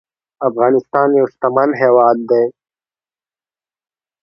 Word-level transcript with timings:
افغانستان 0.49 1.07
يو 1.19 1.25
شتمن 1.33 1.69
هيواد 1.81 2.17
دي 2.29 2.43